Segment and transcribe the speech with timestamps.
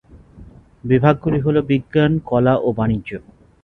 [0.83, 3.09] বিভাগগুলো হলো বিজ্ঞান, কলা ও বাণিজ্য।